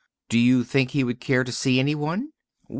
"Do 0.29 0.39
you 0.39 0.63
think 0.63 0.89
he 0.89 1.03
would 1.03 1.19
care 1.19 1.43
to 1.43 1.51
see 1.51 1.79
any 1.79 1.93
one?" 1.93 2.33